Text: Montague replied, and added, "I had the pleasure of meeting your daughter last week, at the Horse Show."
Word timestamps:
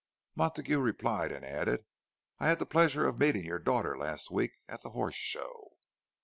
Montague 0.33 0.79
replied, 0.79 1.31
and 1.31 1.45
added, 1.45 1.85
"I 2.39 2.49
had 2.49 2.57
the 2.57 2.65
pleasure 2.65 3.07
of 3.07 3.19
meeting 3.19 3.45
your 3.45 3.59
daughter 3.59 3.95
last 3.95 4.31
week, 4.31 4.53
at 4.67 4.81
the 4.81 4.89
Horse 4.89 5.13
Show." 5.13 5.73